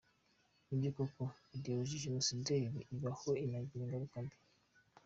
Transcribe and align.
Ni 0.67 0.77
byo 0.79 0.91
koko 0.97 1.23
idéologie 1.57 2.01
génocidaire 2.05 2.79
ibaho, 2.95 3.29
inagira 3.45 3.81
ingaruka 3.83 4.17
mbi. 4.25 4.37